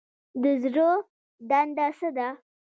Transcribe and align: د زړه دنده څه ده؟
د 0.41 0.43
زړه 0.63 0.89
دنده 1.49 1.87
څه 1.97 2.09
ده؟ 2.17 2.27